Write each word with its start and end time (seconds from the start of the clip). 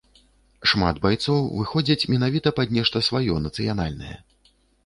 Шмат 0.71 1.01
байцоў 1.03 1.43
выходзяць 1.59 2.09
менавіта 2.13 2.55
пад 2.61 2.75
нешта 2.79 3.05
сваё 3.09 3.39
нацыянальнае. 3.47 4.15